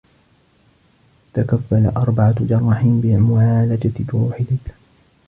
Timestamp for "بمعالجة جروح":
3.01-4.41